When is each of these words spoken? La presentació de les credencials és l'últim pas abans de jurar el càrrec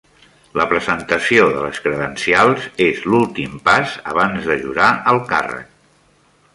La 0.59 0.63
presentació 0.69 1.43
de 1.57 1.59
les 1.65 1.81
credencials 1.87 2.67
és 2.87 3.05
l'últim 3.11 3.55
pas 3.71 3.97
abans 4.15 4.53
de 4.53 4.61
jurar 4.67 4.93
el 5.15 5.25
càrrec 5.33 5.75